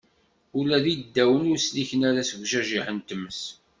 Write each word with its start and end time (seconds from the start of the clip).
Ula 0.59 0.77
d 0.83 0.85
iddawen 0.93 1.49
ur 1.51 1.57
sliken 1.65 2.01
ara 2.09 2.23
seg 2.29 2.39
ujajiḥ 2.43 2.85
n 2.91 2.97
tmes 3.07 3.41